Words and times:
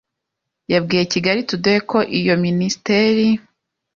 yabwiye 0.73 1.03
Kigali 1.13 1.41
Today 1.49 1.79
ko 1.91 1.99
iyo 2.19 2.35
Minisiteri, 2.45 3.27